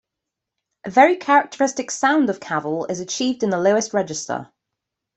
A 0.83 0.89
very 0.89 1.15
characteristic 1.15 1.91
sound 1.91 2.31
of 2.31 2.39
kaval 2.39 2.89
is 2.89 2.99
achieved 2.99 3.43
in 3.43 3.51
the 3.51 3.59
lowest 3.59 3.93
register. 3.93 4.51